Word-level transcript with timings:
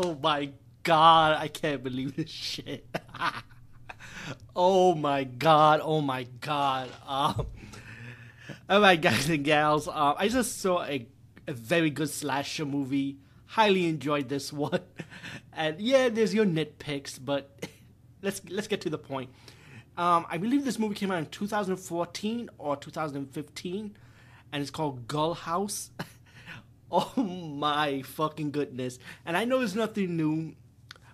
Oh 0.00 0.16
my 0.22 0.52
god, 0.84 1.38
I 1.40 1.48
can't 1.48 1.82
believe 1.82 2.14
this 2.14 2.30
shit. 2.30 2.86
oh 4.54 4.94
my 4.94 5.24
god, 5.24 5.80
oh 5.82 6.00
my 6.00 6.22
god. 6.40 6.88
Um, 7.04 7.48
all 8.70 8.80
right, 8.80 9.00
guys 9.00 9.28
and 9.28 9.42
gals, 9.42 9.88
um, 9.88 10.14
I 10.16 10.28
just 10.28 10.60
saw 10.60 10.84
a, 10.84 11.04
a 11.48 11.52
very 11.52 11.90
good 11.90 12.08
slasher 12.10 12.64
movie. 12.64 13.18
Highly 13.46 13.86
enjoyed 13.88 14.28
this 14.28 14.52
one, 14.68 14.82
and 15.52 15.80
yeah, 15.80 16.10
there's 16.10 16.32
your 16.32 16.46
nitpicks, 16.46 17.18
but 17.20 17.66
let's 18.22 18.40
let's 18.48 18.68
get 18.68 18.80
to 18.82 18.90
the 18.90 18.98
point. 18.98 19.30
Um, 19.96 20.26
I 20.30 20.38
believe 20.38 20.64
this 20.64 20.78
movie 20.78 20.94
came 20.94 21.10
out 21.10 21.18
in 21.18 21.26
2014 21.26 22.50
or 22.58 22.76
2015, 22.76 23.96
and 24.52 24.62
it's 24.62 24.70
called 24.70 25.08
Girl 25.08 25.34
House. 25.34 25.90
Oh 26.92 27.22
my 27.22 28.02
fucking 28.02 28.50
goodness. 28.50 28.98
And 29.26 29.36
I 29.36 29.44
know 29.44 29.60
it's 29.60 29.74
nothing 29.74 30.16
new 30.16 30.54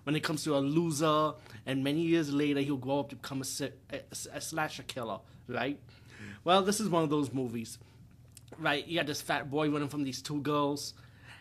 when 0.04 0.14
it 0.14 0.22
comes 0.22 0.44
to 0.44 0.56
a 0.56 0.58
loser, 0.58 1.32
and 1.66 1.82
many 1.82 2.02
years 2.02 2.32
later 2.32 2.60
he'll 2.60 2.76
grow 2.76 3.00
up 3.00 3.08
to 3.08 3.16
become 3.16 3.42
a, 3.42 3.64
a, 3.92 4.00
a 4.34 4.40
slasher 4.40 4.84
killer, 4.84 5.18
right? 5.48 5.80
Well, 6.44 6.62
this 6.62 6.78
is 6.78 6.88
one 6.88 7.02
of 7.02 7.10
those 7.10 7.32
movies, 7.32 7.78
right? 8.58 8.86
You 8.86 8.98
got 8.98 9.06
this 9.06 9.22
fat 9.22 9.50
boy 9.50 9.70
running 9.70 9.88
from 9.88 10.04
these 10.04 10.22
two 10.22 10.40
girls, 10.42 10.94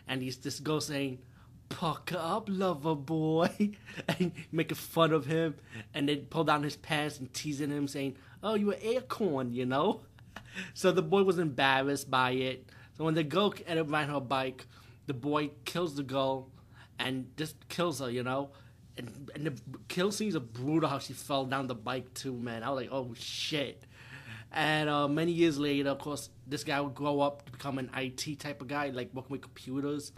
and 0.08 0.22
he's 0.22 0.38
this 0.38 0.60
girl 0.60 0.80
saying, 0.80 1.18
Pucker 1.68 2.18
up, 2.18 2.48
lover 2.48 2.94
boy, 2.94 3.76
and 4.08 4.32
making 4.50 4.76
fun 4.76 5.12
of 5.12 5.26
him, 5.26 5.54
and 5.92 6.08
then 6.08 6.26
pull 6.30 6.44
down 6.44 6.62
his 6.62 6.76
pants 6.76 7.18
and 7.18 7.32
teasing 7.32 7.70
him, 7.70 7.86
saying, 7.86 8.16
Oh, 8.42 8.54
you 8.54 8.72
an 8.72 8.78
acorn, 8.82 9.52
you 9.52 9.66
know? 9.66 10.00
So 10.72 10.92
the 10.92 11.02
boy 11.02 11.24
was 11.24 11.40
embarrassed 11.40 12.08
by 12.08 12.30
it 12.30 12.68
so 12.96 13.04
when 13.04 13.14
the 13.14 13.24
girl 13.24 13.52
up 13.68 13.90
riding 13.90 14.14
her 14.14 14.20
bike, 14.20 14.66
the 15.06 15.14
boy 15.14 15.50
kills 15.64 15.96
the 15.96 16.02
girl 16.02 16.50
and 16.98 17.26
just 17.36 17.68
kills 17.68 18.00
her, 18.00 18.10
you 18.10 18.22
know? 18.22 18.50
And, 18.96 19.30
and 19.34 19.46
the 19.46 19.60
kill 19.88 20.12
scenes 20.12 20.36
are 20.36 20.40
brutal 20.40 20.88
how 20.88 21.00
she 21.00 21.12
fell 21.12 21.44
down 21.44 21.66
the 21.66 21.74
bike 21.74 22.14
too, 22.14 22.32
man. 22.32 22.62
I 22.62 22.70
was 22.70 22.82
like, 22.82 22.92
oh 22.92 23.12
shit. 23.18 23.82
And 24.52 24.88
uh, 24.88 25.08
many 25.08 25.32
years 25.32 25.58
later, 25.58 25.90
of 25.90 25.98
course, 25.98 26.30
this 26.46 26.62
guy 26.62 26.80
would 26.80 26.94
grow 26.94 27.20
up 27.20 27.44
to 27.46 27.52
become 27.52 27.78
an 27.78 27.90
IT 27.96 28.38
type 28.38 28.62
of 28.62 28.68
guy, 28.68 28.90
like 28.90 29.12
working 29.12 29.32
with 29.32 29.42
computers. 29.42 30.12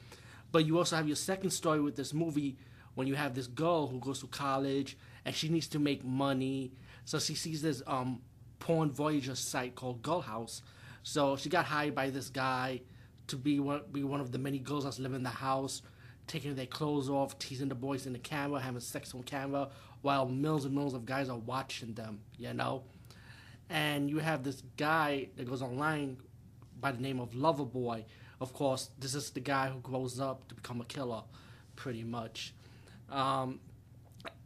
But 0.53 0.67
you 0.67 0.77
also 0.77 0.97
have 0.97 1.07
your 1.07 1.17
second 1.17 1.51
story 1.51 1.81
with 1.81 1.97
this 1.97 2.13
movie 2.13 2.59
when 2.95 3.07
you 3.07 3.15
have 3.15 3.35
this 3.35 3.47
girl 3.47 3.87
who 3.87 3.99
goes 3.99 4.21
to 4.21 4.27
college 4.27 4.99
and 5.25 5.35
she 5.35 5.49
needs 5.49 5.69
to 5.69 5.79
make 5.79 6.05
money. 6.05 6.73
So 7.07 7.19
she 7.19 7.35
sees 7.35 7.63
this 7.63 7.83
um, 7.87 8.21
porn 8.59 8.91
voyager 8.91 9.35
site 9.35 9.75
called 9.75 10.03
Girl 10.03 10.21
House 10.21 10.61
so 11.09 11.37
she 11.37 11.49
got 11.49 11.67
hired 11.67 11.95
by 11.95 12.11
this 12.11 12.31
guy 12.31 12.81
to 13.29 13.37
be 13.37 13.61
one, 13.61 13.83
be 13.93 14.03
one 14.03 14.21
of 14.21 14.33
the 14.33 14.39
many 14.39 14.59
girls 14.59 14.83
that's 14.83 14.99
living 14.99 15.19
in 15.19 15.23
the 15.23 15.29
house, 15.29 15.83
taking 16.27 16.57
their 16.57 16.67
clothes 16.67 17.09
off, 17.09 17.39
teasing 17.39 17.69
the 17.69 17.77
boys 17.77 18.07
in 18.07 18.13
the 18.13 18.19
camera, 18.19 18.59
having 18.59 18.81
sex 18.81 19.15
on 19.15 19.23
camera, 19.23 19.69
while 20.03 20.27
millions 20.27 20.65
and 20.65 20.75
millions 20.75 20.95
of 20.95 21.07
guys 21.07 21.29
are 21.29 21.39
watching 21.39 21.95
them, 21.95 22.19
you 22.37 22.53
know? 22.53 22.83
And 23.71 24.11
you 24.11 24.19
have 24.19 24.43
this 24.43 24.65
guy 24.77 25.29
that 25.37 25.49
goes 25.49 25.63
online 25.63 26.17
by 26.81 26.91
the 26.91 27.01
name 27.01 27.21
of 27.21 27.31
Loverboy. 27.31 28.03
Of 28.41 28.53
course, 28.53 28.91
this 28.99 29.15
is 29.15 29.31
the 29.31 29.39
guy 29.39 29.69
who 29.69 29.79
grows 29.79 30.19
up 30.19 30.49
to 30.49 30.57
become 30.57 30.81
a 30.81 30.85
killer, 30.87 31.23
pretty 31.77 32.03
much. 32.03 32.53
Um, 33.13 33.61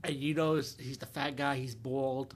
and 0.05 0.15
you 0.15 0.35
know, 0.35 0.57
he's 0.57 0.99
the 0.99 1.07
fat 1.07 1.37
guy, 1.37 1.57
he's 1.57 1.75
bald. 1.75 2.35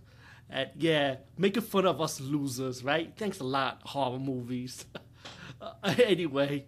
And 0.51 0.71
yeah, 0.77 1.17
making 1.37 1.63
fun 1.63 1.87
of 1.87 2.01
us 2.01 2.21
losers, 2.21 2.85
right? 2.85 3.13
Thanks 3.17 3.41
a 3.41 3.45
lot, 3.45 3.81
horror 3.85 4.19
movies. 4.19 4.85
uh, 5.61 5.95
anyway, 6.05 6.67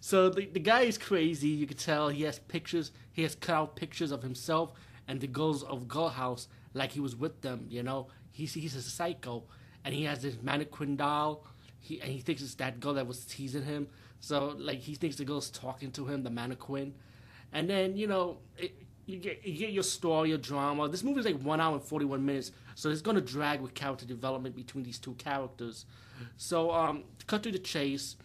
so 0.00 0.28
the, 0.30 0.46
the 0.46 0.60
guy 0.60 0.82
is 0.82 0.98
crazy. 0.98 1.48
You 1.48 1.66
can 1.66 1.76
tell 1.76 2.08
he 2.08 2.24
has 2.24 2.38
pictures, 2.38 2.90
he 3.12 3.22
has 3.22 3.34
cut 3.34 3.54
out 3.54 3.76
pictures 3.76 4.10
of 4.10 4.22
himself 4.22 4.72
and 5.06 5.20
the 5.20 5.26
girls 5.26 5.62
of 5.62 5.88
Girl 5.88 6.08
House 6.08 6.48
like 6.74 6.92
he 6.92 7.00
was 7.00 7.16
with 7.16 7.40
them, 7.40 7.66
you 7.68 7.82
know? 7.82 8.08
He's, 8.30 8.54
he's 8.54 8.76
a 8.76 8.82
psycho. 8.82 9.44
And 9.84 9.94
he 9.94 10.04
has 10.04 10.22
this 10.22 10.36
mannequin 10.42 10.96
doll. 10.96 11.44
He, 11.80 12.00
and 12.00 12.10
he 12.10 12.20
thinks 12.20 12.42
it's 12.42 12.54
that 12.56 12.80
girl 12.80 12.94
that 12.94 13.06
was 13.06 13.24
teasing 13.24 13.64
him. 13.64 13.88
So, 14.20 14.54
like, 14.58 14.80
he 14.80 14.94
thinks 14.94 15.16
the 15.16 15.24
girl's 15.24 15.50
talking 15.50 15.90
to 15.92 16.06
him, 16.06 16.22
the 16.22 16.30
mannequin. 16.30 16.94
And 17.52 17.70
then, 17.70 17.96
you 17.96 18.06
know, 18.06 18.38
it, 18.58 18.74
you 19.08 19.18
get 19.18 19.44
you 19.44 19.58
get 19.58 19.70
your 19.70 19.82
story, 19.82 20.28
your 20.28 20.38
drama. 20.38 20.86
This 20.86 21.02
movie 21.02 21.20
is 21.20 21.26
like 21.26 21.40
one 21.40 21.60
hour 21.60 21.72
and 21.72 21.82
forty 21.82 22.04
one 22.04 22.26
minutes, 22.26 22.52
so 22.74 22.90
it's 22.90 23.00
gonna 23.00 23.22
drag 23.22 23.62
with 23.62 23.72
character 23.72 24.04
development 24.04 24.54
between 24.54 24.84
these 24.84 24.98
two 24.98 25.14
characters. 25.14 25.86
So 26.36 26.70
um, 26.70 27.04
cut 27.26 27.42
to 27.44 27.50
the 27.50 27.58
chase, 27.58 28.16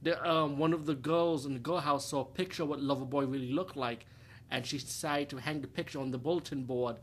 the, 0.00 0.26
um, 0.28 0.58
one 0.58 0.72
of 0.72 0.86
the 0.86 0.94
girls 0.94 1.44
in 1.44 1.52
the 1.52 1.58
girl 1.58 1.80
house 1.80 2.06
saw 2.08 2.20
a 2.20 2.24
picture 2.24 2.62
of 2.62 2.70
what 2.70 2.80
Loverboy 2.80 3.30
really 3.30 3.52
looked 3.52 3.76
like, 3.76 4.06
and 4.50 4.64
she 4.64 4.78
decided 4.78 5.28
to 5.30 5.36
hang 5.36 5.60
the 5.60 5.68
picture 5.68 6.00
on 6.00 6.10
the 6.10 6.18
bulletin 6.18 6.62
board, 6.64 6.96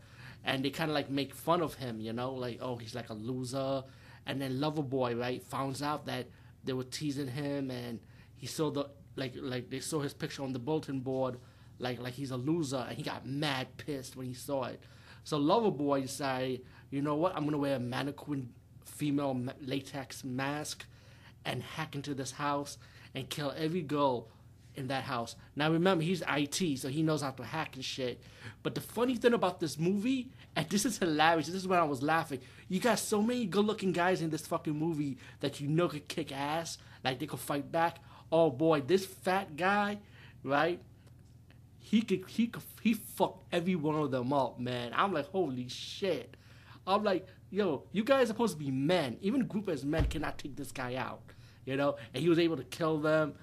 and 0.43 0.65
they 0.65 0.71
kind 0.71 0.89
of 0.89 0.95
like 0.95 1.11
make 1.11 1.35
fun 1.35 1.61
of 1.61 1.75
him, 1.75 2.01
you 2.01 2.13
know, 2.13 2.33
like 2.33 2.57
oh 2.61 2.77
he's 2.77 2.95
like 2.95 3.11
a 3.11 3.13
loser, 3.13 3.83
and 4.25 4.41
then 4.41 4.57
Loverboy 4.57 5.19
right 5.19 5.43
finds 5.43 5.83
out 5.83 6.07
that 6.07 6.25
they 6.63 6.73
were 6.73 6.83
teasing 6.83 7.27
him, 7.27 7.69
and 7.69 7.99
he 8.35 8.47
saw 8.47 8.71
the 8.71 8.89
like 9.15 9.33
like 9.35 9.69
they 9.69 9.81
saw 9.81 9.99
his 9.99 10.15
picture 10.15 10.41
on 10.41 10.51
the 10.51 10.59
bulletin 10.59 11.01
board 11.01 11.37
like 11.79 11.99
like 11.99 12.13
he's 12.13 12.31
a 12.31 12.37
loser, 12.37 12.85
and 12.87 12.97
he 12.97 13.03
got 13.03 13.25
mad 13.25 13.67
pissed 13.77 14.15
when 14.15 14.27
he 14.27 14.33
saw 14.33 14.65
it. 14.65 14.79
So 15.23 15.39
Loverboy 15.39 16.03
decided, 16.03 16.61
you 16.91 17.01
know 17.01 17.15
what? 17.15 17.35
I'm 17.35 17.45
gonna 17.45 17.57
wear 17.57 17.75
a 17.75 17.79
mannequin 17.79 18.49
female 18.85 19.39
latex 19.61 20.23
mask 20.23 20.85
and 21.45 21.63
hack 21.63 21.95
into 21.95 22.13
this 22.13 22.31
house 22.31 22.77
and 23.15 23.29
kill 23.29 23.53
every 23.57 23.81
girl 23.81 24.27
in 24.75 24.87
that 24.87 25.03
house. 25.03 25.35
Now 25.55 25.71
remember, 25.71 26.03
he's 26.03 26.23
IT, 26.27 26.79
so 26.79 26.89
he 26.89 27.03
knows 27.03 27.21
how 27.21 27.31
to 27.31 27.43
hack 27.43 27.75
and 27.75 27.83
shit. 27.83 28.21
But 28.63 28.75
the 28.75 28.81
funny 28.81 29.15
thing 29.15 29.33
about 29.33 29.59
this 29.59 29.77
movie, 29.77 30.31
and 30.55 30.67
this 30.69 30.85
is 30.85 30.97
hilarious, 30.97 31.47
this 31.47 31.55
is 31.55 31.67
when 31.67 31.79
I 31.79 31.83
was 31.83 32.01
laughing. 32.01 32.39
You 32.67 32.79
got 32.79 32.99
so 32.99 33.21
many 33.21 33.45
good-looking 33.45 33.91
guys 33.91 34.21
in 34.21 34.29
this 34.29 34.47
fucking 34.47 34.77
movie 34.77 35.17
that 35.39 35.59
you 35.59 35.67
know 35.67 35.87
could 35.87 36.07
kick 36.07 36.31
ass, 36.31 36.77
like 37.03 37.19
they 37.19 37.25
could 37.25 37.39
fight 37.39 37.71
back. 37.71 37.97
Oh 38.31 38.51
boy, 38.51 38.81
this 38.81 39.05
fat 39.05 39.55
guy, 39.55 39.99
right? 40.43 40.79
He 41.89 42.03
could 42.03 42.23
he 42.27 42.45
could 42.45 42.61
he 42.81 42.93
fucked 42.93 43.51
every 43.51 43.75
one 43.75 43.95
of 43.95 44.11
them 44.11 44.31
up, 44.31 44.59
man. 44.59 44.91
I'm 44.95 45.11
like, 45.11 45.25
holy 45.25 45.67
shit. 45.69 46.37
I'm 46.85 47.03
like, 47.03 47.25
yo, 47.49 47.85
you 47.91 48.03
guys 48.03 48.25
are 48.25 48.27
supposed 48.27 48.59
to 48.59 48.63
be 48.63 48.69
men. 48.69 49.17
Even 49.21 49.47
group 49.47 49.67
as 49.69 49.83
men 49.83 50.05
cannot 50.05 50.37
take 50.37 50.55
this 50.55 50.71
guy 50.71 50.95
out, 50.95 51.23
you 51.65 51.75
know. 51.75 51.95
And 52.13 52.21
he 52.21 52.29
was 52.29 52.37
able 52.37 52.57
to 52.57 52.63
kill 52.63 52.99
them. 52.99 53.33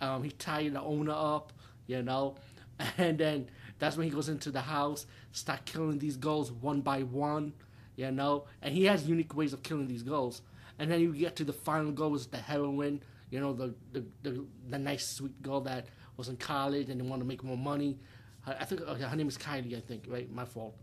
Um, 0.00 0.22
he 0.22 0.30
tied 0.30 0.74
the 0.74 0.82
owner 0.82 1.14
up, 1.16 1.52
you 1.88 2.00
know, 2.00 2.36
and 2.98 3.18
then 3.18 3.48
that's 3.80 3.96
when 3.96 4.06
he 4.06 4.12
goes 4.12 4.28
into 4.28 4.52
the 4.52 4.60
house, 4.60 5.06
start 5.32 5.64
killing 5.64 5.98
these 5.98 6.16
girls 6.16 6.52
one 6.52 6.82
by 6.82 7.02
one, 7.02 7.54
you 7.96 8.12
know. 8.12 8.44
And 8.62 8.72
he 8.72 8.84
has 8.84 9.08
unique 9.08 9.34
ways 9.34 9.52
of 9.52 9.64
killing 9.64 9.88
these 9.88 10.04
girls. 10.04 10.42
And 10.78 10.92
then 10.92 11.00
you 11.00 11.12
get 11.12 11.34
to 11.36 11.44
the 11.44 11.52
final 11.52 11.90
girl, 11.90 12.12
was 12.12 12.28
the 12.28 12.36
heroine, 12.36 13.02
you 13.30 13.40
know, 13.40 13.52
the, 13.52 13.74
the 13.92 14.04
the 14.22 14.44
the 14.68 14.78
nice 14.78 15.08
sweet 15.08 15.42
girl 15.42 15.60
that 15.62 15.88
was 16.16 16.28
in 16.28 16.36
college 16.36 16.88
and 16.88 17.00
they 17.00 17.04
wanted 17.06 17.22
to 17.22 17.28
make 17.28 17.42
more 17.44 17.56
money. 17.56 17.98
I 18.46 18.64
think 18.64 18.80
okay, 18.82 19.02
her 19.02 19.16
name 19.16 19.26
is 19.28 19.36
Kylie, 19.36 19.76
I 19.76 19.80
think, 19.80 20.04
right? 20.08 20.30
My 20.32 20.44
fault. 20.44 20.76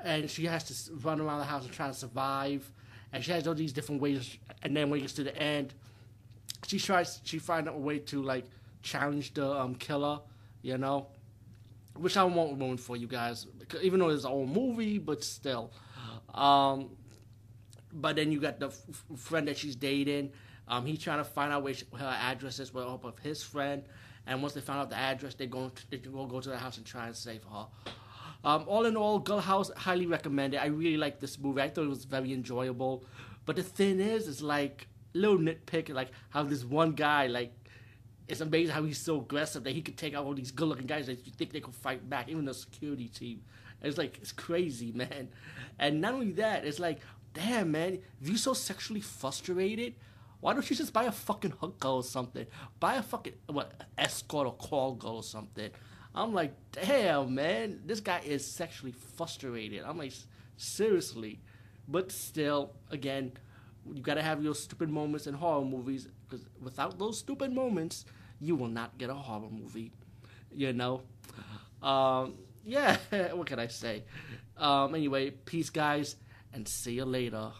And 0.00 0.28
she 0.28 0.44
has 0.46 0.64
to 0.86 0.94
run 0.96 1.20
around 1.20 1.38
the 1.38 1.44
house 1.44 1.64
and 1.64 1.72
try 1.72 1.86
to 1.88 1.94
survive. 1.94 2.70
and 3.12 3.24
she 3.24 3.30
has 3.30 3.46
all 3.46 3.54
these 3.54 3.72
different 3.72 4.00
ways. 4.02 4.36
And 4.62 4.76
then 4.76 4.90
when 4.90 4.98
it 4.98 5.02
gets 5.02 5.12
to 5.14 5.24
the 5.24 5.36
end, 5.36 5.72
she 6.66 6.78
tries 6.80 7.20
she 7.24 7.38
finds 7.38 7.68
a 7.68 7.72
way 7.72 8.00
to 8.00 8.22
like 8.22 8.44
challenge 8.82 9.34
the 9.34 9.48
um, 9.48 9.76
killer, 9.76 10.18
you 10.62 10.78
know, 10.78 11.06
which 11.94 12.16
I 12.16 12.24
won't 12.24 12.58
ruin 12.60 12.76
for 12.76 12.96
you 12.96 13.06
guys, 13.06 13.46
even 13.82 14.00
though 14.00 14.08
it's 14.08 14.24
an 14.24 14.30
old 14.32 14.48
movie, 14.48 14.98
but 14.98 15.22
still. 15.22 15.72
Um, 16.34 16.90
but 17.92 18.16
then 18.16 18.32
you 18.32 18.40
got 18.40 18.58
the 18.58 18.66
f- 18.68 18.82
friend 19.16 19.46
that 19.48 19.56
she's 19.56 19.76
dating. 19.76 20.32
Um, 20.68 20.84
he's 20.84 20.98
trying 20.98 21.18
to 21.18 21.24
find 21.24 21.52
out 21.52 21.62
where 21.62 21.74
she, 21.74 21.84
her 21.96 22.16
address 22.20 22.58
is 22.58 22.72
with 22.72 22.84
the 22.84 22.88
help 22.88 23.04
of 23.04 23.18
his 23.18 23.42
friend. 23.42 23.84
And 24.26 24.42
once 24.42 24.54
they 24.54 24.60
found 24.60 24.80
out 24.80 24.90
the 24.90 24.96
address, 24.96 25.34
they 25.34 25.46
go 25.46 25.70
they 25.90 25.98
go 25.98 26.26
go 26.26 26.40
to 26.40 26.48
the 26.48 26.58
house 26.58 26.76
and 26.76 26.86
try 26.86 27.06
and 27.06 27.16
save 27.16 27.44
her. 27.44 27.66
Um, 28.44 28.64
all 28.66 28.86
in 28.86 28.96
all, 28.96 29.18
Girl 29.18 29.40
House 29.40 29.70
highly 29.76 30.06
recommended. 30.06 30.60
I 30.60 30.66
really 30.66 30.96
like 30.96 31.20
this 31.20 31.38
movie. 31.38 31.62
I 31.62 31.68
thought 31.68 31.84
it 31.84 31.88
was 31.88 32.04
very 32.04 32.32
enjoyable. 32.32 33.04
But 33.44 33.56
the 33.56 33.62
thing 33.62 34.00
is, 34.00 34.28
it's 34.28 34.42
like 34.42 34.88
little 35.14 35.38
nitpick, 35.38 35.92
like 35.92 36.10
how 36.30 36.42
this 36.42 36.64
one 36.64 36.92
guy, 36.92 37.26
like, 37.26 37.52
it's 38.28 38.40
amazing 38.40 38.74
how 38.74 38.84
he's 38.84 39.00
so 39.00 39.20
aggressive 39.20 39.64
that 39.64 39.72
he 39.72 39.82
could 39.82 39.96
take 39.96 40.14
out 40.14 40.24
all 40.24 40.34
these 40.34 40.50
good-looking 40.50 40.86
guys 40.86 41.06
that 41.06 41.24
you 41.26 41.32
think 41.32 41.52
they 41.52 41.60
could 41.60 41.74
fight 41.74 42.08
back, 42.08 42.28
even 42.28 42.44
the 42.44 42.54
security 42.54 43.08
team. 43.08 43.42
It's 43.82 43.98
like 43.98 44.18
it's 44.18 44.32
crazy, 44.32 44.92
man. 44.94 45.28
And 45.78 46.00
not 46.00 46.14
only 46.14 46.32
that, 46.32 46.64
it's 46.64 46.78
like, 46.78 47.00
damn, 47.34 47.72
man, 47.72 47.98
if 48.20 48.28
you're 48.28 48.36
so 48.36 48.54
sexually 48.54 49.00
frustrated, 49.00 49.94
why 50.40 50.52
don't 50.52 50.68
you 50.68 50.76
just 50.76 50.92
buy 50.92 51.04
a 51.04 51.12
fucking 51.12 51.54
hooker 51.60 51.88
or 51.88 52.02
something? 52.02 52.46
Buy 52.78 52.96
a 52.96 53.02
fucking 53.02 53.34
what 53.46 53.72
escort 53.96 54.46
or 54.46 54.54
call 54.54 54.94
girl 54.94 55.16
or 55.16 55.22
something. 55.22 55.70
I'm 56.14 56.32
like, 56.32 56.54
damn, 56.72 57.34
man, 57.34 57.80
this 57.84 58.00
guy 58.00 58.20
is 58.24 58.44
sexually 58.44 58.92
frustrated. 58.92 59.82
I'm 59.84 59.98
like, 59.98 60.12
seriously. 60.56 61.40
But 61.88 62.10
still, 62.10 62.72
again, 62.90 63.32
you 63.92 64.02
gotta 64.02 64.22
have 64.22 64.42
your 64.42 64.54
stupid 64.54 64.88
moments 64.88 65.26
in 65.26 65.34
horror 65.34 65.64
movies 65.64 66.08
because 66.28 66.46
without 66.60 66.98
those 66.98 67.18
stupid 67.18 67.52
moments, 67.52 68.04
you 68.40 68.56
will 68.56 68.68
not 68.68 68.98
get 68.98 69.10
a 69.10 69.14
horror 69.14 69.50
movie. 69.50 69.92
You 70.52 70.72
know? 70.72 71.02
Um, 71.82 72.34
yeah, 72.64 72.96
what 73.32 73.46
can 73.46 73.58
I 73.58 73.68
say? 73.68 74.04
Um, 74.56 74.94
anyway, 74.94 75.30
peace, 75.30 75.70
guys, 75.70 76.16
and 76.52 76.66
see 76.66 76.94
you 76.94 77.04
later. 77.04 77.52